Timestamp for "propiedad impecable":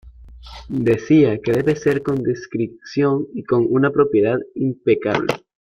3.91-5.31